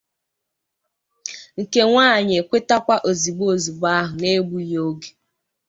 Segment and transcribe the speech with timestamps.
[1.61, 5.09] nke nwaanyị ekwetekwa zigbo ozịgbo ahụ na-egbughị oge